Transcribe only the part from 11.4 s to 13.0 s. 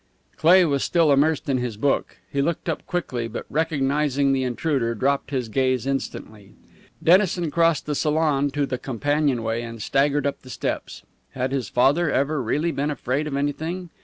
his father ever really been